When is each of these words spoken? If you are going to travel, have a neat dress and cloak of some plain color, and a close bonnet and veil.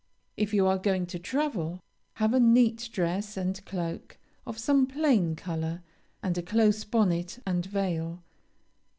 If 0.35 0.51
you 0.51 0.65
are 0.65 0.79
going 0.79 1.05
to 1.05 1.19
travel, 1.19 1.79
have 2.15 2.33
a 2.33 2.39
neat 2.39 2.89
dress 2.91 3.37
and 3.37 3.63
cloak 3.67 4.17
of 4.47 4.57
some 4.57 4.87
plain 4.87 5.35
color, 5.35 5.83
and 6.23 6.35
a 6.39 6.41
close 6.41 6.83
bonnet 6.83 7.37
and 7.45 7.67
veil. 7.67 8.23